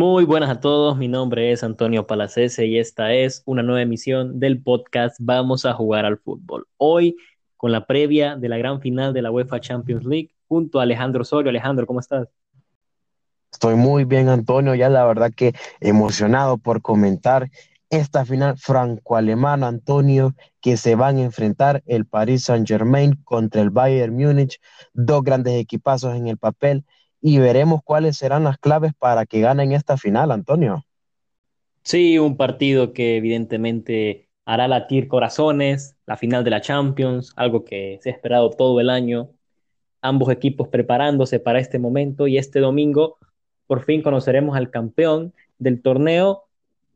[0.00, 4.40] Muy buenas a todos, mi nombre es Antonio Palacese y esta es una nueva emisión
[4.40, 6.66] del podcast Vamos a jugar al fútbol.
[6.78, 7.16] Hoy
[7.58, 11.20] con la previa de la gran final de la UEFA Champions League junto a Alejandro
[11.20, 11.50] Osorio.
[11.50, 12.28] Alejandro, ¿cómo estás?
[13.52, 17.50] Estoy muy bien, Antonio, ya la verdad que emocionado por comentar
[17.90, 24.16] esta final franco-alemana, Antonio, que se van a enfrentar el Paris Saint-Germain contra el Bayern
[24.16, 24.62] Múnich,
[24.94, 26.86] dos grandes equipazos en el papel
[27.20, 30.84] y veremos cuáles serán las claves para que ganen esta final, Antonio.
[31.82, 37.98] Sí, un partido que evidentemente hará latir corazones, la final de la Champions, algo que
[38.02, 39.30] se ha esperado todo el año,
[40.02, 43.18] ambos equipos preparándose para este momento y este domingo
[43.70, 46.46] por fin conoceremos al campeón del torneo,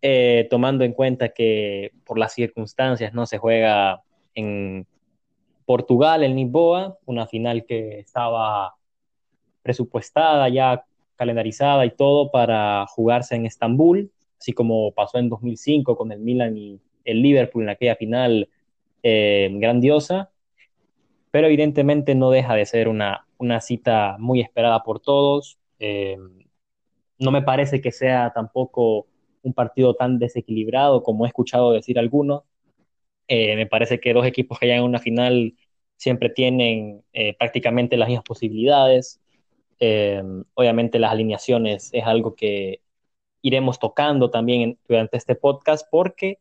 [0.03, 4.03] eh, tomando en cuenta que por las circunstancias no se juega
[4.35, 4.85] en
[5.67, 8.75] Portugal, en Lisboa, una final que estaba
[9.65, 10.85] presupuestada, ya
[11.17, 16.57] calendarizada y todo para jugarse en Estambul, así como pasó en 2005 con el Milan
[16.57, 18.49] y el Liverpool en aquella final
[19.03, 20.31] eh, grandiosa,
[21.31, 25.59] pero evidentemente no deja de ser una, una cita muy esperada por todos.
[25.79, 26.17] Eh,
[27.19, 29.07] no me parece que sea tampoco
[29.43, 32.43] un partido tan desequilibrado como he escuchado decir algunos.
[33.29, 35.55] Eh, me parece que dos equipos que llegan a una final
[35.97, 37.03] siempre tienen
[37.39, 39.21] prácticamente las mismas posibilidades.
[39.81, 40.23] Eh,
[40.55, 42.81] obviamente las alineaciones es algo que
[43.43, 46.39] iremos tocando también durante este podcast porque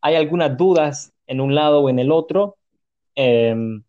[0.00, 2.56] hay algunas dudas en un lado o en el otro,
[3.14, 3.82] em,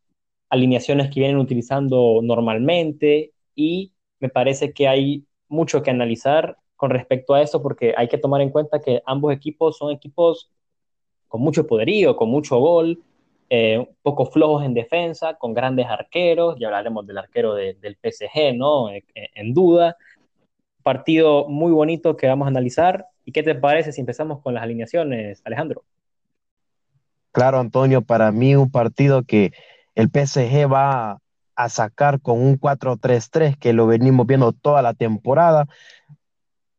[0.49, 7.33] alineaciones que vienen utilizando normalmente y me parece que hay mucho que analizar con respecto
[7.33, 10.49] a eso porque hay que tomar en cuenta que ambos equipos son equipos
[11.27, 13.03] con mucho poderío, con mucho gol,
[13.49, 18.53] eh, un poco flojos en defensa, con grandes arqueros, ya hablaremos del arquero del PSG,
[18.55, 18.89] ¿no?
[18.89, 19.95] Eh, eh, en, duda.
[20.83, 23.05] Partido muy bonito que vamos a analizar.
[23.23, 25.83] ¿Y qué te parece si empezamos con las alineaciones, Alejandro?
[27.31, 29.53] Claro, Antonio, para mí un partido que
[29.95, 31.19] el PSG va
[31.55, 35.67] a sacar con un 4-3-3 que lo venimos viendo toda la temporada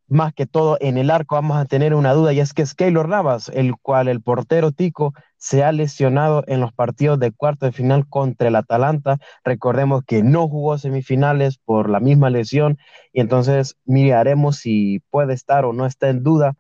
[0.09, 2.75] más que todo en el arco vamos a tener una duda y es que es
[2.75, 7.67] Keylor Navas, el cual el portero Tico se ha lesionado en los partidos de cuarto
[7.67, 9.19] de final contra el Atalanta.
[9.45, 12.79] Recordemos que no jugó semifinales por la misma lesión
[13.13, 16.55] y entonces miraremos si puede estar o no está en duda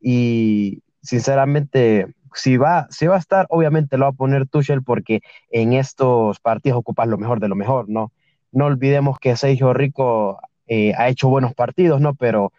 [0.00, 5.20] y sinceramente si va, si va a estar, obviamente lo va a poner Tuchel porque
[5.50, 8.12] en estos partidos ocupas lo mejor de lo mejor, ¿no?
[8.52, 12.14] No olvidemos que Sergio Rico eh, ha hecho buenos partidos, ¿no?
[12.14, 12.52] Pero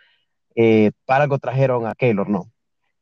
[0.56, 2.50] eh, para algo trajeron a Keylor, ¿no?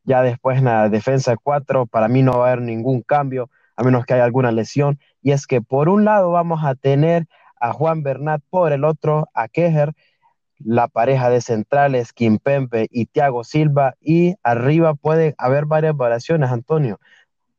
[0.03, 3.83] Ya después en la defensa 4, para mí no va a haber ningún cambio, a
[3.83, 4.99] menos que haya alguna lesión.
[5.21, 7.27] Y es que por un lado vamos a tener
[7.59, 9.93] a Juan Bernat, por el otro a Kejer,
[10.57, 16.51] la pareja de centrales, Kim Pempe y Thiago Silva, y arriba puede haber varias variaciones,
[16.51, 16.99] Antonio.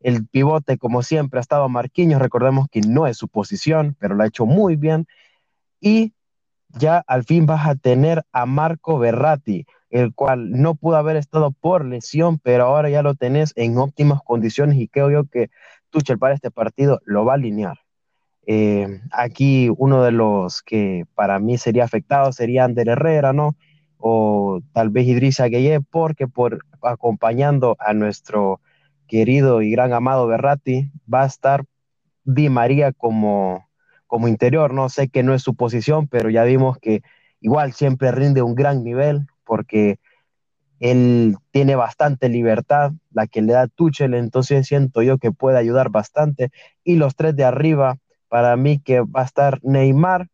[0.00, 4.24] El pivote, como siempre, ha estado Marquinhos, recordemos que no es su posición, pero lo
[4.24, 5.06] ha hecho muy bien.
[5.80, 6.12] Y
[6.78, 11.52] ya al fin vas a tener a Marco Berratti, el cual no pudo haber estado
[11.52, 15.50] por lesión, pero ahora ya lo tenés en óptimas condiciones y creo yo que
[15.90, 17.78] Tuchel para este partido lo va a alinear.
[18.46, 23.56] Eh, aquí uno de los que para mí sería afectado sería Ander Herrera, ¿no?
[23.98, 28.60] O tal vez Idrissa Gueye, porque por acompañando a nuestro
[29.06, 31.64] querido y gran amado Berratti, va a estar
[32.24, 33.68] Di María como,
[34.12, 37.00] como interior, no sé que no es su posición, pero ya vimos que
[37.40, 40.00] igual siempre rinde un gran nivel, porque
[40.80, 45.88] él tiene bastante libertad, la que le da Tuchel, entonces siento yo que puede ayudar
[45.88, 46.50] bastante.
[46.84, 47.96] Y los tres de arriba,
[48.28, 50.28] para mí que va a estar Neymar,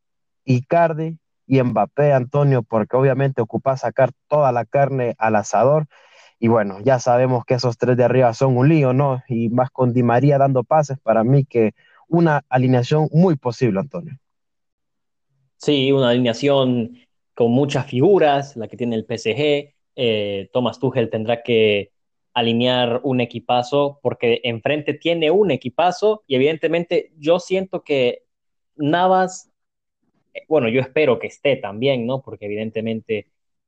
[0.45, 1.17] Icardi
[1.47, 5.87] y Mbappé, Antonio, porque obviamente ocupa sacar toda la carne al asador.
[6.41, 9.23] Y bueno, ya sabemos que esos tres de arriba son un lío, ¿no?
[9.29, 11.75] Y más con Di María dando pases, para mí que
[12.09, 14.19] una alineación muy posible, Antonio.
[15.57, 16.99] Sí, una alineación
[17.35, 19.75] con muchas figuras, la que tiene el PSG.
[19.97, 21.93] Eh, Thomas Tuchel tendrá que
[22.35, 28.23] alinear un equipazo porque enfrente tiene un equipazo y evidentemente yo siento que
[28.77, 29.51] Navas,
[30.35, 32.23] eh, bueno, yo espero que esté también, ¿no?
[32.23, 33.27] Porque evidentemente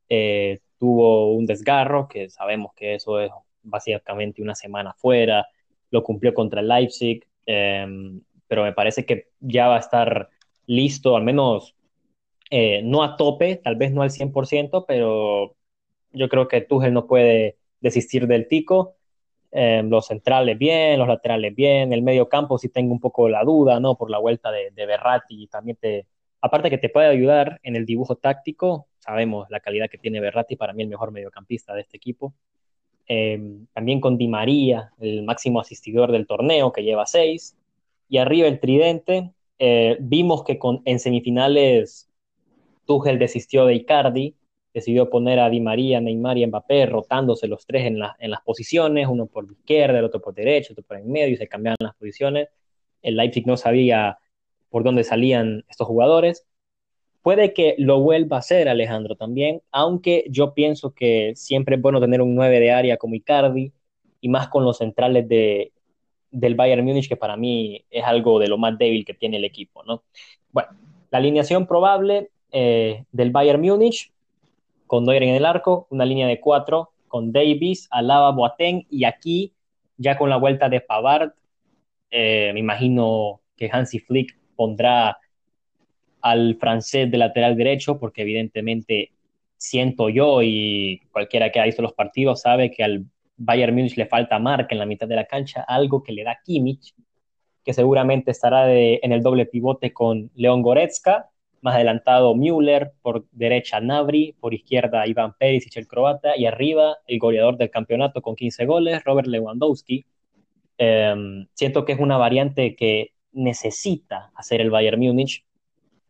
[0.09, 3.31] eh, tuvo un desgarro, que sabemos que eso es
[3.63, 5.47] básicamente una semana fuera,
[5.91, 10.29] lo cumplió contra el Leipzig, em, pero me parece que ya va a estar
[10.67, 11.76] listo, al menos
[12.50, 15.55] eh, no a tope, tal vez no al 100%, pero
[16.11, 18.97] yo creo que Tuchel no puede desistir del tico.
[19.52, 23.44] Eh, los centrales bien, los laterales bien, el medio campo sí tengo un poco la
[23.44, 23.97] duda, ¿no?
[23.97, 26.08] Por la vuelta de, de Berratti también te,
[26.41, 30.56] aparte que te puede ayudar en el dibujo táctico, sabemos la calidad que tiene Berratti,
[30.56, 32.35] para mí el mejor mediocampista de este equipo.
[33.06, 37.56] Em, también con Di María, el máximo asistidor del torneo, que lleva seis.
[38.11, 39.33] Y arriba el tridente.
[39.59, 42.11] Eh, vimos que con, en semifinales
[42.87, 44.35] Tuchel desistió de Icardi,
[44.75, 49.07] decidió poner a Di María, Neymar y Mbappé rotándose los tres en, en las posiciones,
[49.07, 51.95] uno por izquierda, el otro por derecha, otro por en medio, y se cambiaban las
[51.95, 52.49] posiciones.
[53.01, 54.19] El Leipzig no sabía
[54.71, 56.47] por dónde salían estos jugadores.
[57.23, 62.01] Puede que lo vuelva a hacer Alejandro también, aunque yo pienso que siempre es bueno
[62.01, 63.73] tener un 9 de área como Icardi
[64.21, 65.73] y más con los centrales de,
[66.31, 69.44] del Bayern Múnich, que para mí es algo de lo más débil que tiene el
[69.44, 70.03] equipo, ¿no?
[70.53, 70.71] Bueno,
[71.11, 74.12] la alineación probable eh, del Bayern Múnich,
[74.87, 79.53] con Neuer en el arco, una línea de cuatro, con Davis, Alaba, Boateng, y aquí,
[79.97, 81.32] ya con la vuelta de Pavard,
[82.11, 85.19] eh, me imagino que Hansi Flick pondrá
[86.21, 89.12] al francés de lateral derecho, porque evidentemente
[89.56, 93.05] siento yo y cualquiera que ha visto los partidos sabe que al
[93.43, 96.39] Bayern Múnich le falta marca en la mitad de la cancha, algo que le da
[96.45, 96.95] Kimmich,
[97.65, 101.31] que seguramente estará en el doble pivote con León Goretzka,
[101.63, 107.19] más adelantado Müller, por derecha Navri, por izquierda Iván Perisic, el croata, y arriba el
[107.19, 110.05] goleador del campeonato con 15 goles, Robert Lewandowski.
[110.77, 115.45] Em, siento que es una variante que necesita hacer el Bayern Múnich,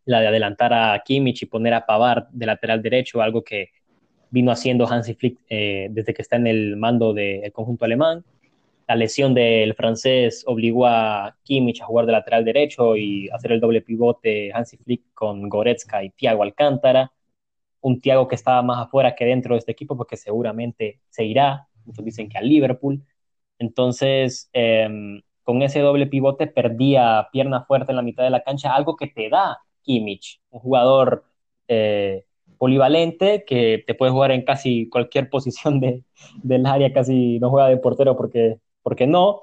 [0.04, 3.70] la de adelantar a Kimmich y poner a Pavard de lateral derecho, algo que
[4.30, 8.24] vino haciendo Hansi Flick eh, desde que está en el mando del conjunto alemán.
[8.88, 13.60] La lesión del francés obligó a Kimmich a jugar de lateral derecho y hacer el
[13.60, 17.12] doble pivote Hansi Flick con Goretzka y Thiago Alcántara.
[17.80, 21.68] Un Thiago que estaba más afuera que dentro de este equipo porque seguramente se irá.
[21.84, 23.02] Muchos dicen que a Liverpool.
[23.58, 28.74] Entonces, em, con ese doble pivote perdía pierna fuerte en la mitad de la cancha,
[28.74, 31.24] algo que te da Kimmich, un jugador
[31.68, 32.26] eh,
[32.60, 36.04] polivalente que te puede jugar en casi cualquier posición de,
[36.42, 39.40] del área, casi no juega de portero porque, porque no,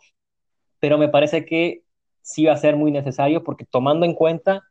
[0.79, 1.81] pero me parece que
[2.21, 4.65] sí va a ser muy necesario porque tomando en cuenta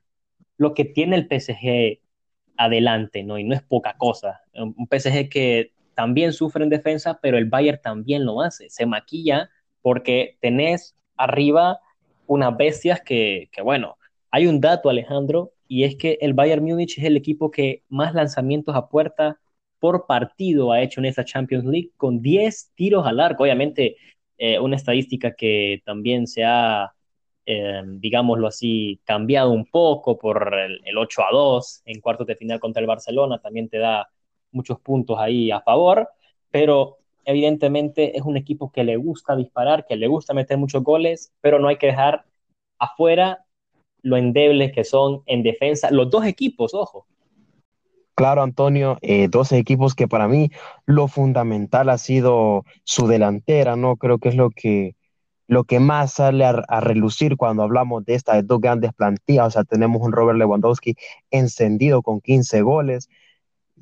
[0.59, 1.99] lo que tiene el PSG
[2.57, 3.37] adelante, ¿no?
[3.37, 4.43] Y no es poca cosa.
[4.55, 8.71] Un PSG que también sufre en defensa, pero el Bayern también lo hace.
[8.71, 9.51] Se maquilla
[9.83, 11.81] porque tenés arriba
[12.29, 13.99] unas bestias que, que bueno,
[14.31, 18.15] hay un dato, Alejandro, y es que el Bayern Múnich es el equipo que más
[18.15, 19.41] lanzamientos a puerta
[19.79, 23.45] por partido ha hecho en esa Champions League, con 10 tiros al arco.
[23.45, 23.97] Obviamente,
[24.39, 26.93] eh, una estadística que también se ha,
[27.47, 32.37] eh, digámoslo así, cambiado un poco por el, el, 8 a 2 en cuartos de
[32.37, 34.09] final contra el Barcelona, también te da
[34.53, 36.09] muchos puntos ahí a favor,
[36.51, 41.33] pero evidentemente es un equipo que le gusta disparar, que le gusta meter muchos goles,
[41.41, 42.25] pero no hay que dejar
[42.79, 43.46] afuera
[44.06, 47.06] lo endebles que son en defensa, los dos equipos, ojo.
[48.14, 50.50] Claro, Antonio, eh, dos equipos que para mí
[50.87, 53.97] lo fundamental ha sido su delantera, ¿no?
[53.97, 54.94] Creo que es lo que,
[55.49, 59.49] lo que más sale a, relucir cuando hablamos de estas dos grandes plantillas.
[59.49, 60.94] O sea, tenemos un Robert Lewandowski
[61.32, 63.09] encendido con 15 goles,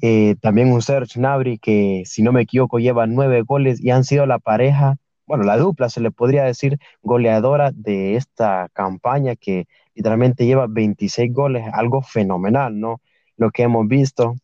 [0.00, 4.04] eh, también un Serge Gnabry que, si no me equivoco, lleva nueve goles y han
[4.04, 4.96] sido la pareja,
[5.26, 11.32] bueno, la dupla, se le podría decir, goleadora de esta campaña que literalmente lleva 26
[11.32, 13.00] goles, algo fenomenal, ¿no?
[13.36, 14.36] Lo que hemos visto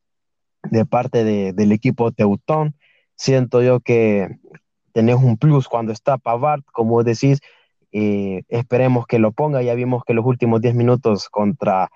[0.62, 2.74] de parte del equipo Teutón,
[3.16, 4.28] siento yo que
[4.92, 7.40] tenés un plus cuando está Pavard, como decís,
[7.92, 11.90] eh, esperemos que lo ponga, ya vimos que los últimos 10 minutos contra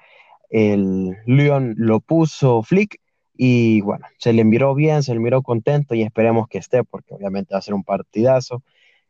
[0.50, 3.00] el Lyon lo puso Flick
[3.36, 7.14] y bueno, se le miró bien, se le miró contento y esperemos que esté porque
[7.14, 8.62] obviamente va a ser un partidazo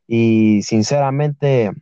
[0.06, 1.72] y sinceramente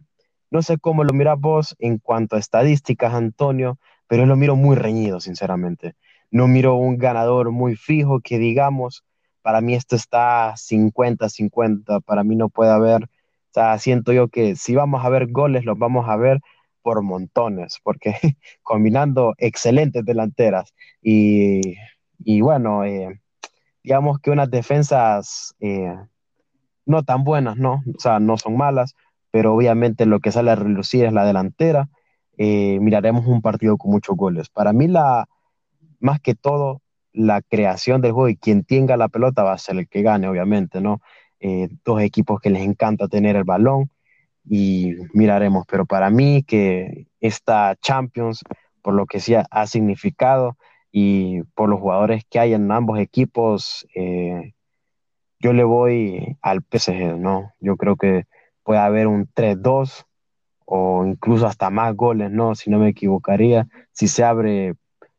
[0.52, 4.76] no sé cómo lo miras vos en cuanto a estadísticas, Antonio, pero lo miro muy
[4.76, 5.94] reñido, sinceramente.
[6.30, 9.04] No miro un ganador muy fijo que digamos,
[9.40, 13.08] para mí esto está 50-50, para mí no puede haber, o
[13.52, 16.40] sea, siento yo que si vamos a ver goles, los vamos a ver
[16.82, 18.12] por montones, porque
[18.62, 23.20] combinando excelentes delanteras y, bueno, eh,
[23.82, 25.96] digamos que unas defensas eh,
[26.86, 27.82] no tan buenas, ¿no?
[27.96, 28.94] O sea, no son malas,
[29.30, 31.88] pero obviamente lo que sale a relucir es la delantera.
[32.38, 34.48] Eh, miraremos un partido con muchos goles.
[34.48, 35.28] Para mí, la,
[36.00, 39.78] más que todo, la creación del juego y quien tenga la pelota va a ser
[39.78, 41.00] el que gane, obviamente, ¿no?
[41.40, 43.90] Eh, dos equipos que les encanta tener el balón
[44.48, 48.42] y miraremos, pero para mí que esta Champions,
[48.82, 50.56] por lo que sí ha, significado
[50.90, 54.52] y por los jugadores que hay en ambos equipos, eh,
[55.42, 57.52] yo le voy al PSG, ¿no?
[57.60, 58.24] Yo creo que
[58.62, 60.06] puede haber un 3-2
[60.64, 62.54] o incluso hasta más goles, ¿no?
[62.54, 64.74] Si no me equivocaría, si se abre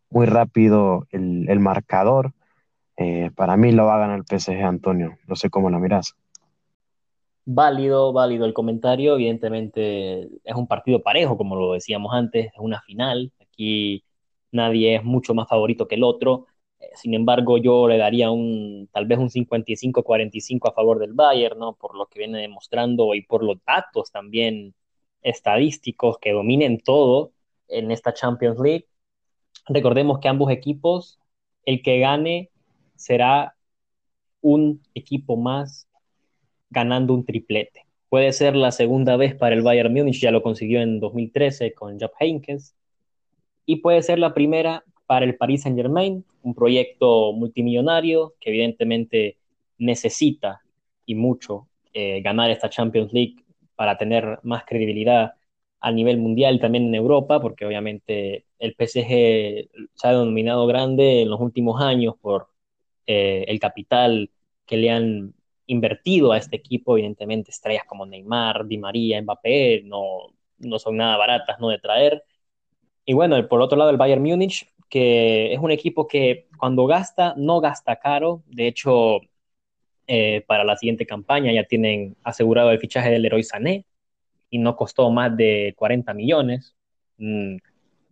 [0.09, 2.33] muy rápido el, marcador.
[2.95, 5.17] Eh, para mí lo va a ganar el PSG, Antonio.
[5.27, 6.15] No sé cómo lo miras.
[7.45, 9.15] Válido, válido el comentario.
[9.15, 13.33] Evidentemente es un partido parejo, como lo decíamos antes, es una final.
[13.41, 14.05] Aquí
[14.51, 16.45] nadie es mucho más favorito que el otro.
[16.95, 21.75] Sin embargo, yo le daría un tal vez un 55-45 a favor del Bayern, ¿no?
[21.75, 24.75] Por lo que viene demostrando y por los datos también
[25.21, 27.31] estadísticos que dominen todo
[27.67, 28.87] en esta Champions League.
[29.67, 31.19] Recordemos que ambos equipos,
[31.65, 32.49] el que gane
[32.95, 33.55] será
[34.41, 35.87] un equipo más
[36.69, 37.85] ganando un triplete.
[38.09, 41.99] Puede ser la segunda vez para el Bayern Múnich, ya lo consiguió en 2013 con
[41.99, 42.75] Jupp Heynckes,
[43.65, 44.83] y puede ser la primera
[45.13, 49.37] para el Paris Saint-Germain, un proyecto multimillonario que evidentemente
[49.77, 50.63] necesita
[51.05, 53.35] y mucho eh, ganar esta Champions League
[53.75, 55.33] para tener más credibilidad
[55.81, 61.29] a nivel mundial, también en Europa, porque obviamente el PSG se ha denominado grande en
[61.29, 62.47] los últimos años por
[63.05, 64.31] eh, el capital
[64.65, 65.35] que le han
[65.67, 71.17] invertido a este equipo, evidentemente estrellas como Neymar, Di María, Mbappé, no, no son nada
[71.17, 71.69] baratas ¿no?
[71.69, 72.23] de traer.
[73.05, 77.33] Y bueno, por otro lado el Bayern Múnich, que es un equipo que cuando gasta,
[77.35, 79.21] no gasta caro, de hecho,
[80.05, 83.85] eh, para la siguiente campaña ya tienen asegurado el fichaje del Leroy Sané
[84.51, 86.75] y no costó más de 40 millones.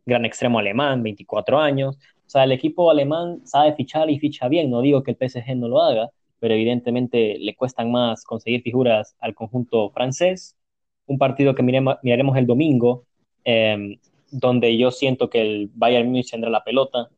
[0.05, 1.97] gran extremo alemán, 24 años.
[2.25, 4.71] O sea, el equipo alemán sabe fichar y ficha bien.
[4.71, 6.09] No digo que el PSG no lo haga,
[6.39, 10.57] pero evidentemente le cuestan más conseguir figuras al conjunto francés.
[11.05, 13.05] Un partido que miraremos el domingo,
[13.43, 13.99] em,
[14.31, 17.09] donde yo siento que el Bayern Munich tendrá la pelota.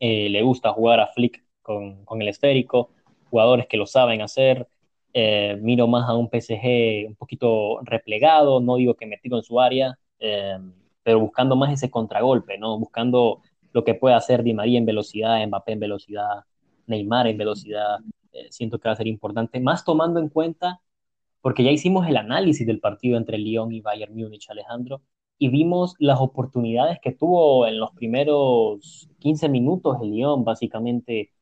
[0.00, 2.90] Eh, le gusta jugar a Flick con, con el esférico,
[3.30, 4.66] jugadores que lo saben hacer.
[5.14, 9.60] Eh, miro más a un PSG un poquito replegado, no digo que metido en su
[9.60, 10.58] área, eh,
[11.02, 12.78] pero buscando más ese contragolpe, ¿no?
[12.78, 16.44] Buscando lo que puede hacer Di María en velocidad, Mbappé en velocidad,
[16.86, 17.98] Neymar en velocidad.
[18.32, 20.80] Eh, siento que va a ser importante, más tomando en cuenta,
[21.42, 25.02] porque ya hicimos el análisis del partido entre Lyon y Bayern Múnich, Alejandro,
[25.42, 31.32] y vimos las oportunidades que tuvo en los primeros 15 minutos el Lyon, básicamente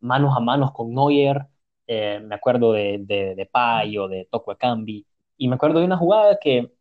[0.00, 1.46] manos a manos con Neuer,
[1.86, 5.06] eh, me acuerdo de, de, de Payo, de Toko Ekambi,
[5.38, 6.72] y me acuerdo de una jugada que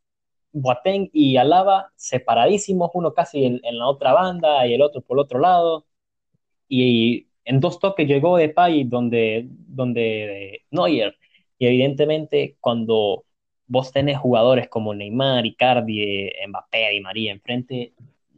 [0.51, 5.21] Boateng y Alaba separadísimos, uno casi en, la otra banda y el otro por el
[5.21, 5.86] otro lado,
[6.67, 11.15] y en dos toques llegó de Pay donde, donde Neuer,
[11.59, 13.24] y evidentemente cuando
[13.67, 17.93] vos tenés jugadores como Neymar, Icardi, Mbappé y María enfrente,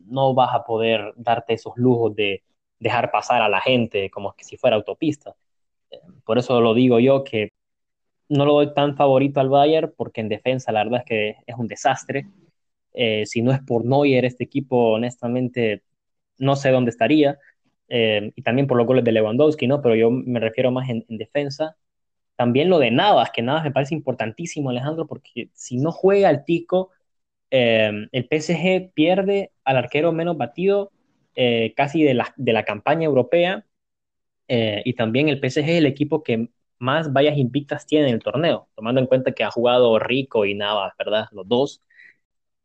[0.07, 2.43] no vas a poder darte esos lujos de
[2.79, 5.35] dejar pasar a la gente como que si fuera autopista.
[6.23, 7.51] Por eso lo digo yo que
[8.29, 11.55] no lo doy tan favorito al Bayern porque en defensa la verdad es que es
[11.57, 12.27] un desastre.
[12.93, 15.83] Eh, si no es por Neuer, este equipo honestamente
[16.37, 17.37] no sé dónde estaría.
[17.87, 19.81] Eh, y también por los goles de Lewandowski, ¿no?
[19.81, 21.75] Pero yo me refiero más en, defensa.
[22.39, 26.45] También lo de Navas, que Navas me parece importantísimo, Alejandro, porque si no juega el
[26.45, 26.91] Tico,
[27.51, 30.91] eh, el PSG pierde al arquero menos batido
[31.75, 33.65] casi de la, de la campaña europea
[34.47, 38.23] eh, y también el PSG es el equipo que más vallas invictas tiene en el
[38.23, 41.27] torneo, tomando en cuenta que ha jugado Rico y Navas, ¿verdad?
[41.31, 41.83] Los dos.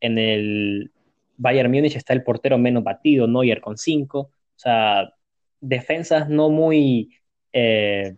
[0.00, 0.92] En el
[1.36, 4.20] Bayern Múnich está el portero menos batido, Neuer con cinco.
[4.20, 5.14] O sea,
[5.60, 7.16] defensas no muy.
[7.52, 8.16] Eh,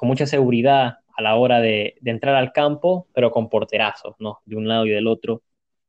[0.00, 4.38] con mucha seguridad a la hora de, entrar al campo, pero con porterazos, ¿no?
[4.46, 5.42] De un lado y del otro.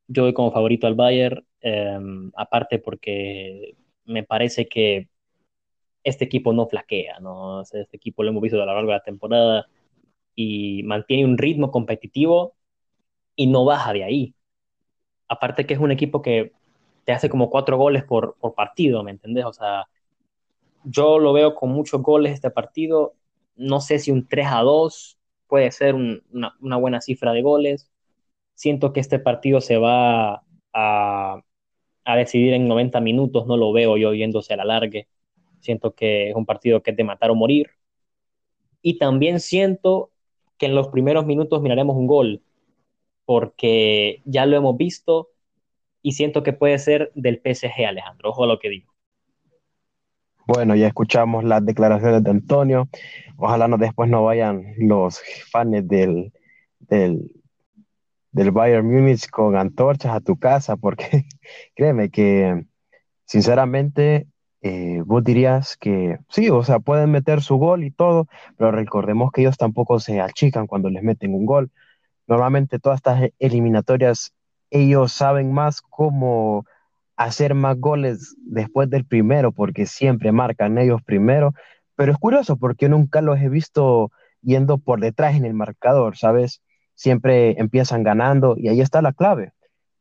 [0.05, 1.97] Yo voy como favorito al Bayern, eh,
[2.35, 5.07] aparte porque me parece que
[6.03, 7.61] este equipo no flaquea, ¿no?
[7.61, 9.67] este equipo lo hemos visto a lo largo de la temporada
[10.35, 12.55] y mantiene un ritmo competitivo
[13.37, 14.35] y no baja de ahí.
[15.29, 16.51] Aparte que es un equipo que
[17.05, 19.45] te hace como cuatro goles por, partido, ¿me entendés?
[19.45, 19.87] O sea,
[20.83, 23.15] yo lo veo con muchos goles este partido.
[23.55, 25.17] No sé si un 3 a 2
[25.47, 27.91] puede ser una, buena cifra de goles.
[28.55, 30.43] Siento que este partido se va
[30.73, 31.41] a,
[32.05, 35.07] a decidir en 90 minutos, no lo veo yo yéndose a la largue.
[35.59, 37.71] Siento que es un partido que es de matar o morir.
[38.81, 40.11] Y también siento
[40.57, 42.43] que en los primeros minutos miraremos un gol,
[43.25, 45.29] porque ya lo hemos visto
[46.01, 48.29] y siento que puede ser del PSG, Alejandro.
[48.29, 48.90] Ojo a lo que digo.
[50.53, 52.89] Bueno, ya escuchamos las declaraciones de Antonio.
[53.37, 56.33] Ojalá no, después no vayan los fans del,
[56.77, 57.31] del,
[58.33, 61.23] del Bayern Múnich con antorchas a tu casa, porque
[61.73, 62.65] créeme que
[63.23, 64.27] sinceramente
[64.61, 68.27] eh, vos dirías que sí, o sea, pueden meter su gol y todo,
[68.57, 71.71] pero recordemos que ellos tampoco se achican cuando les meten un gol.
[72.27, 74.33] Normalmente todas estas eliminatorias,
[74.69, 76.65] ellos saben más cómo
[77.15, 81.53] hacer más goles después del primero, porque siempre marcan ellos primero,
[81.95, 86.61] pero es curioso porque nunca los he visto yendo por detrás en el marcador, ¿sabes?
[86.95, 89.53] Siempre empiezan ganando y ahí está la clave.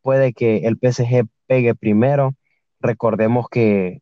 [0.03, 2.35] Puede que el PSG pegue primero.
[2.81, 4.01] Recordemos que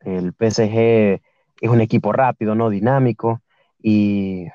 [0.00, 1.20] el PSG
[1.60, 3.42] es un equipo rápido, no dinámico,
[3.82, 4.46] y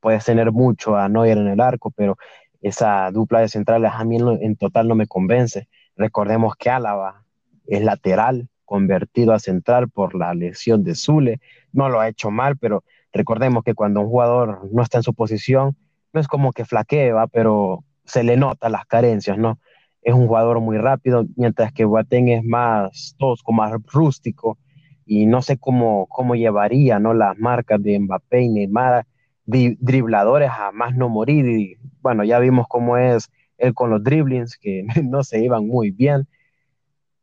[0.00, 2.16] puedes tener mucho a Neuer en el arco, pero
[2.60, 5.68] esa dupla de centrales a mí en, total no me convence.
[5.96, 7.24] Recordemos que Álava
[7.68, 11.40] es lateral, convertido a central por la lesión de Zule.
[11.72, 12.82] No lo ha hecho mal, pero
[13.12, 15.76] recordemos que cuando un jugador no está en su posición,
[16.12, 19.60] no es como que flaquea, pero se le nota las carencias, ¿no?
[20.02, 24.58] Es un jugador muy rápido, mientras que Boateng es más tosco, más rústico,
[25.04, 27.14] y no sé cómo, cómo llevaría, ¿no?
[27.14, 29.06] Las marcas de Mbappé y Neymar
[29.46, 31.46] dribladores a más no morir.
[31.46, 35.90] Y bueno, ya vimos cómo es él con los driblings, que no se iban muy
[35.90, 36.28] bien.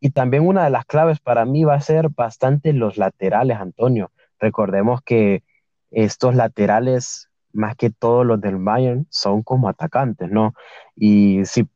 [0.06, 4.12] Y también una de las claves para mí va a ser bastante los laterales, Antonio.
[4.40, 5.42] Recordemos que
[5.90, 10.54] estos laterales, más que todos los del Bayern, son como atacantes, ¿no?
[10.96, 11.68] Y si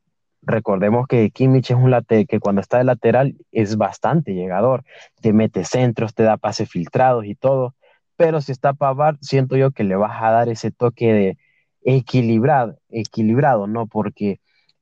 [0.43, 4.83] recordemos que Kimmich es un lateral que cuando está de lateral es bastante llegador,
[5.21, 7.74] te mete centros, te da pases filtrados y todo
[8.15, 11.38] pero si está Pavard, siento yo que le vas a dar ese toque de
[11.81, 13.88] equilibrado, equilibrado, ¿no?
[13.88, 14.39] Porque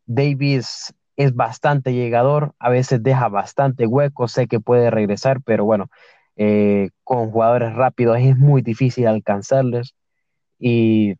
[0.08, 5.90] Davis es bastante llegador, a veces deja bastante hueco, sé que puede regresar, pero bueno,
[6.38, 9.96] eh, con jugadores rápidos es muy difícil alcanzarles
[10.60, 11.16] y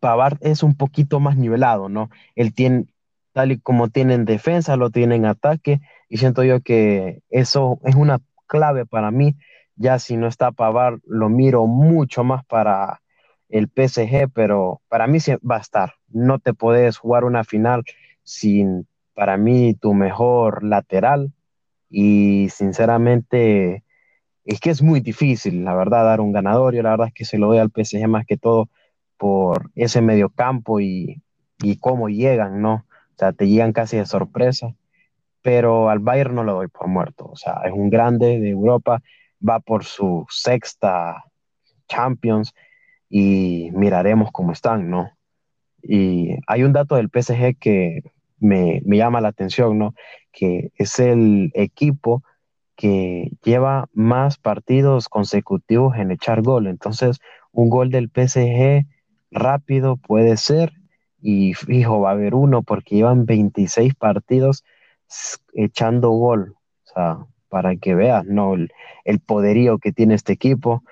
[0.00, 2.10] Pavard es un poquito más nivelado, ¿no?
[2.34, 2.86] Él tiene,
[3.32, 7.78] tal y como tiene en defensa, lo tiene en ataque y siento yo que eso
[7.84, 9.36] es una clave para mí
[9.80, 13.00] ya si no está Pavar, lo miro mucho más para
[13.48, 15.18] el PSG, pero para mí
[15.50, 15.94] va a estar.
[16.08, 17.84] No te puedes jugar una final
[18.22, 18.86] sin,
[19.20, 21.34] para mí, tu mejor lateral.
[21.90, 23.84] Y sinceramente,
[24.46, 26.74] es que es muy difícil, la verdad, dar un ganador.
[26.74, 28.70] Yo la verdad es que se lo doy al PSG más que todo
[29.18, 31.22] por ese medio campo y,
[31.62, 32.86] y cómo llegan, ¿no?
[32.86, 34.74] O sea, te llegan casi de sorpresa.
[35.42, 37.26] Pero al Bayern no lo doy por muerto.
[37.26, 39.02] O sea, es un grande de Europa
[39.46, 41.26] va por su sexta
[41.88, 42.54] Champions
[43.10, 45.10] y miraremos cómo están, ¿no?
[45.82, 48.00] Y hay un dato del PSG que
[48.40, 49.94] me, llama la atención, ¿no?
[50.32, 52.24] Que es el equipo
[52.76, 56.66] que lleva más partidos consecutivos en echar gol.
[56.66, 57.18] Entonces,
[57.52, 58.86] un gol del PSG
[59.30, 60.72] rápido puede ser
[61.20, 64.64] y fijo, va a haber uno porque llevan 26 partidos
[65.54, 66.56] echando gol.
[66.84, 67.18] O sea,
[67.50, 68.54] para que veas ¿no?
[68.54, 70.82] el, poderío que tiene este equipo.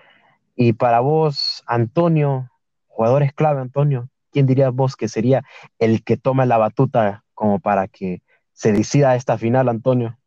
[0.54, 2.50] Y para vos, Antonio,
[2.88, 5.44] jugadores clave, Antonio, ¿quién dirías vos que sería
[5.78, 8.22] el que toma la batuta como para que
[8.52, 10.18] se decida esta final, Antonio?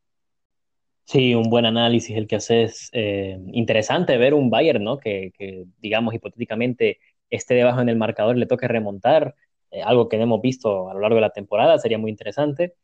[1.03, 2.89] Sí, un buen análisis el que haces.
[2.93, 4.97] Eh, interesante ver un Bayern, ¿no?
[4.97, 5.33] Que,
[5.79, 9.35] digamos, hipotéticamente esté debajo en el marcador, le toque remontar,
[9.71, 12.75] eh, algo que no hemos visto a lo largo de la temporada, sería muy interesante.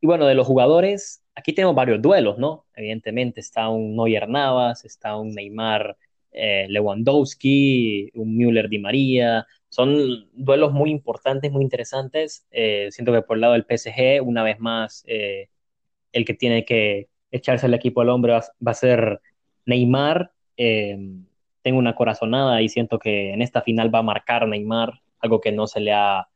[0.00, 2.66] Y bueno, de los jugadores, aquí tenemos varios duelos, ¿no?
[2.74, 5.96] Evidentemente está un Neuer Navas, está un Neymar
[6.32, 9.46] eh, Lewandowski, un Müller Di María.
[9.76, 12.46] Son duelos muy importantes, muy interesantes.
[12.50, 15.50] Eh, siento que por el lado del PSG, una vez más, eh,
[16.12, 19.20] el que tiene que echarse el equipo al hombre va, a ser
[19.66, 20.32] Neymar.
[20.56, 25.52] tengo una corazonada y siento que en esta final va a marcar Neymar, algo que
[25.52, 26.26] no se le ha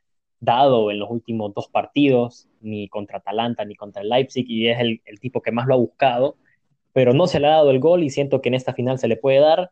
[0.41, 4.81] dado en los últimos dos partidos, ni contra Atalanta ni contra el Leipzig, y es
[4.81, 6.37] el, tipo que más lo ha buscado,
[6.93, 9.09] pero no se le ha dado el gol y siento que en esta final se
[9.09, 9.71] le puede dar.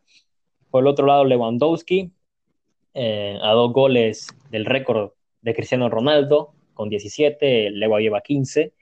[0.71, 2.11] Por el otro lado, Lewandowski,
[2.93, 8.73] eh, a dos goles del récord de Cristiano Ronaldo, con 17, Lewa lleva 15.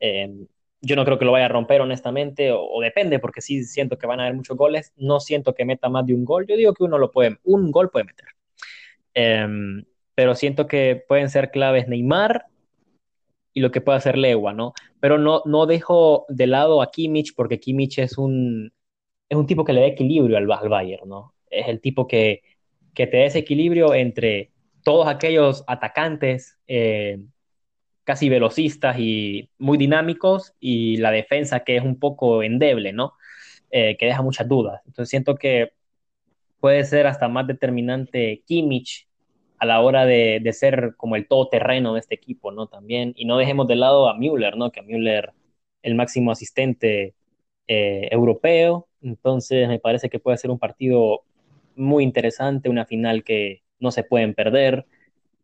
[0.00, 0.46] Eh,
[0.80, 4.06] yo no creo que lo vaya a romper, honestamente, o, depende, porque sí siento que
[4.06, 4.92] van a haber muchos goles.
[4.96, 6.46] No siento que meta más de un gol.
[6.46, 8.26] Yo digo que uno lo puede, un gol puede meter.
[9.14, 9.46] Eh,
[10.14, 12.46] pero siento que pueden ser claves Neymar
[13.52, 14.74] y lo que puede hacer Lewa, ¿no?
[15.00, 18.72] Pero no, no dejo de lado a Kimmich porque Kimmich es un,
[19.28, 21.34] es un tipo que le da equilibrio al, Bayern, ¿no?
[21.50, 22.42] Es el tipo que,
[22.94, 24.50] que te ese equilibrio entre
[24.82, 27.18] todos aquellos atacantes eh,
[28.04, 33.14] casi velocistas y muy dinámicos y la defensa que es un poco endeble, ¿no?
[33.70, 34.80] Eh, que deja muchas dudas.
[34.86, 35.72] Entonces siento que
[36.60, 39.08] puede ser hasta más determinante Kimmich
[39.58, 42.66] a la hora de, ser como el todoterreno de este equipo, ¿no?
[42.66, 44.70] También, y no dejemos de lado a Müller, ¿no?
[44.70, 45.32] Que Müller,
[45.82, 47.14] el máximo asistente
[47.66, 51.24] eh, europeo, entonces me parece que puede ser un partido
[51.76, 54.86] muy interesante, una final que no se pueden perder,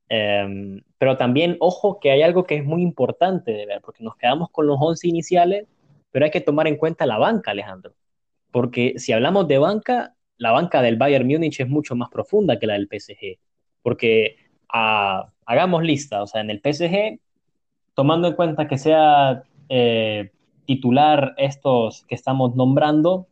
[0.09, 4.17] em, pero también, ojo, que hay algo que es muy importante de ver, porque nos
[4.17, 5.67] quedamos con los 11 iniciales,
[6.11, 7.95] pero hay que tomar en cuenta la banca, Alejandro,
[8.51, 12.67] porque si hablamos de banca, la banca del Bayern Múnich es mucho más profunda que
[12.67, 13.39] la del PSG,
[13.83, 14.37] porque
[14.69, 17.21] ah, hagamos lista, o sea, en el PSG,
[17.95, 20.31] tomando en cuenta que sea eh,
[20.67, 23.27] titular estos que estamos nombrando,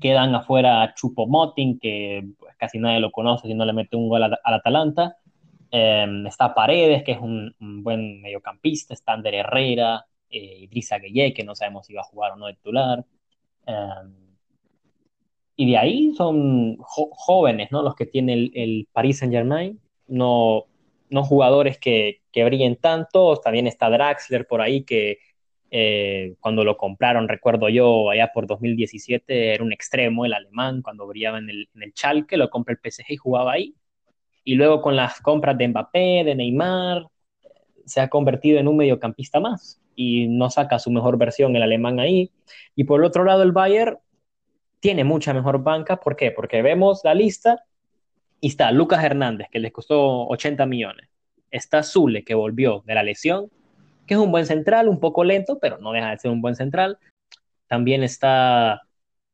[0.00, 4.08] quedan afuera Chupo Moting, que pues, casi nadie lo conoce si no le mete un
[4.08, 5.16] gol al, Atalanta.
[5.70, 8.94] Em, está Paredes, que es un, buen mediocampista.
[8.94, 12.46] Está Ander Herrera, eh, Idrissa Gueye, que no sabemos si va a jugar o no
[12.46, 13.04] de titular.
[13.66, 14.14] Em,
[15.56, 17.82] y de ahí son jóvenes, ¿no?
[17.82, 19.80] Los que tiene el, el Paris Saint-Germain.
[20.06, 20.66] No,
[21.10, 23.36] no jugadores que, que brillen tanto.
[23.38, 25.18] También está Draxler por ahí, que
[25.70, 31.06] eh, cuando lo compraron, recuerdo yo, allá por 2017, era un extremo, el alemán, cuando
[31.06, 33.74] brillaba en el, en el Schalke, lo compró el PSG y jugaba ahí.
[34.44, 37.06] Y luego con las compras de Mbappé, de Neymar,
[37.84, 42.00] se ha convertido en un mediocampista más y no saca su mejor versión el alemán
[42.00, 42.30] ahí.
[42.74, 43.98] Y por el otro lado, el Bayern
[44.80, 45.98] tiene mucha mejor banca.
[45.98, 46.30] ¿Por qué?
[46.30, 47.64] Porque vemos la lista
[48.40, 51.08] y está Lucas Hernández, que les costó 80 millones.
[51.50, 53.50] Está Zule, que volvió de la lesión
[54.08, 56.56] que es un buen central, un poco lento, pero no deja de ser un buen
[56.56, 56.98] central.
[57.68, 58.82] También está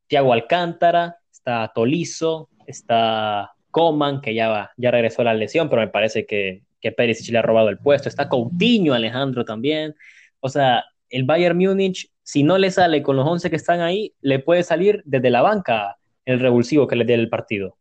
[0.09, 5.89] Thiago Alcántara, está Tolizo, está Coman, que ya, ya regresó a la lesión, pero me
[5.89, 8.09] parece que, que Pérez le ha robado el puesto.
[8.09, 9.95] Está Coutinho, Alejandro también.
[10.41, 14.13] O sea, el Bayern Múnich, si no le sale con los 11 que están ahí,
[14.21, 17.77] le puede salir desde la banca el revulsivo que le dé el partido.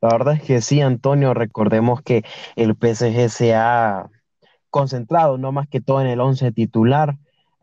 [0.00, 2.22] La verdad es que sí, Antonio, recordemos que
[2.56, 4.08] el PSG se ha
[4.70, 7.16] concentrado, no más que todo en el 11 titular.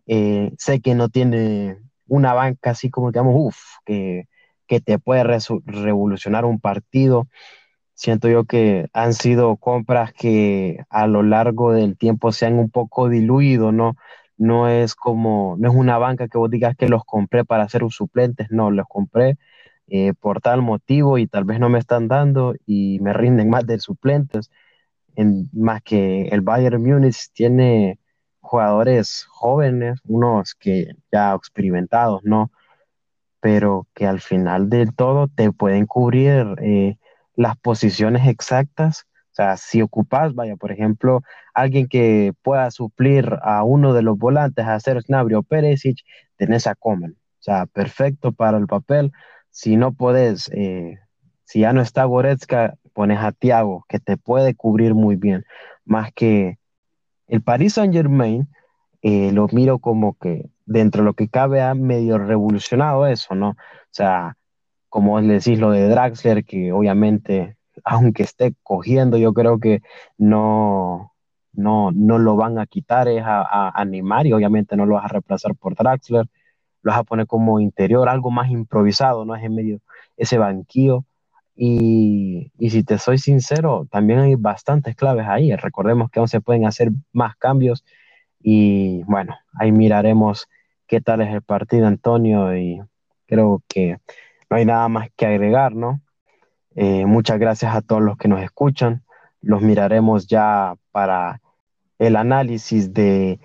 [0.07, 4.27] Eh, sé que no tiene una banca así como digamos, uff, que,
[4.67, 5.23] que, te puede
[5.65, 7.27] revolucionar un partido.
[7.93, 12.69] Siento yo que han sido compras que a lo largo del tiempo se han un
[12.69, 13.95] poco diluido, ¿no?
[14.37, 17.83] No es como, no es una banca que vos digas que los compré para ser
[17.89, 19.37] suplentes, no, los compré
[19.87, 23.65] eh, por tal motivo y tal vez no me están dando y me rinden más
[23.65, 24.51] de suplentes
[25.53, 27.99] más que el Bayern Múnich tiene
[28.39, 32.51] jugadores jóvenes, unos que ya experimentados, ¿no?
[33.39, 36.97] Pero que al final del todo te pueden cubrir eh,
[37.35, 39.05] las posiciones exactas.
[39.31, 41.21] O sea, si ocupas, vaya, por ejemplo,
[41.53, 45.99] alguien que pueda suplir a uno de los volantes, a hacer Snabri o Peresic,
[46.37, 47.11] tenés a Coman.
[47.11, 49.11] O sea, perfecto para el papel.
[49.51, 50.99] Si no puedes, eh,
[51.43, 55.45] si ya no está Goretzka, pones a Thiago, que te puede cubrir muy bien,
[55.85, 56.57] más que
[57.27, 58.47] el Paris Saint Germain,
[59.03, 63.49] eh, lo miro como que dentro de lo que cabe ha medio revolucionado eso, ¿no?
[63.51, 63.55] O
[63.91, 64.35] sea,
[64.89, 69.83] como le decís lo de Draxler, que obviamente, aunque esté cogiendo, yo creo que
[70.17, 71.13] no,
[71.53, 75.09] no, no lo van a quitar, es a, animar y obviamente no lo vas a
[75.09, 76.25] reemplazar por Draxler,
[76.81, 79.35] lo vas a poner como interior, algo más improvisado, ¿no?
[79.35, 79.81] Es en medio
[80.17, 81.05] ese banquillo
[81.57, 85.55] y, si te soy sincero, también hay bastantes claves ahí.
[85.55, 87.83] Recordemos que aún se pueden hacer más cambios
[88.39, 90.47] y bueno, ahí miraremos
[90.85, 92.79] qué tal es el partido, Antonio, y
[93.25, 93.97] creo que
[94.49, 96.01] no hay nada más que agregar, ¿no?
[96.75, 99.03] Eh, muchas gracias a todos los que nos escuchan.
[99.41, 101.41] Los miraremos ya para
[101.97, 103.39] el análisis de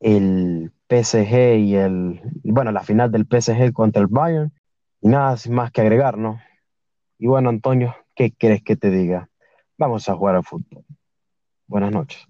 [0.00, 4.52] el PSG y el, bueno, la final del PSG contra el Bayern.
[5.00, 6.40] Y nada más que agregar, ¿no?
[7.18, 9.28] Y bueno, Antonio, ¿qué quieres que te diga?
[9.76, 10.84] Vamos a jugar al fútbol.
[11.66, 12.26] Buenas noches.